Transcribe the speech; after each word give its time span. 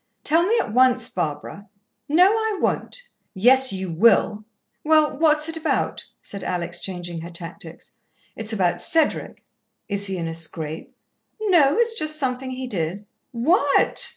"Tell 0.23 0.47
me 0.47 0.57
at 0.59 0.73
once, 0.73 1.09
Barbara." 1.11 1.69
"No, 2.09 2.25
I 2.31 2.57
won't." 2.59 3.03
"Yes, 3.35 3.71
you 3.71 3.91
will. 3.91 4.45
Well, 4.83 5.15
what 5.15 5.37
is 5.37 5.49
it 5.49 5.57
about?" 5.57 6.07
said 6.23 6.43
Alex, 6.43 6.79
changing 6.81 7.21
her 7.21 7.29
tactics. 7.29 7.91
"It's 8.35 8.51
about 8.51 8.81
Cedric." 8.81 9.43
"Is 9.87 10.07
he 10.07 10.17
in 10.17 10.27
a 10.27 10.33
scrape?" 10.33 10.95
"No, 11.39 11.77
it's 11.77 11.93
just 11.93 12.17
something 12.17 12.49
he 12.49 12.65
did." 12.65 13.05
"_What? 13.31 14.09